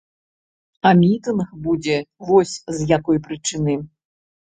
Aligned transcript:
А 0.89 0.93
мітынг 1.01 1.53
будзе 1.69 2.01
вось 2.31 2.57
з 2.81 2.91
якой 2.97 3.25
прычыны. 3.31 3.81